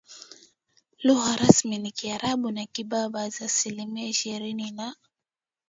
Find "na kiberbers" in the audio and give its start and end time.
2.51-3.41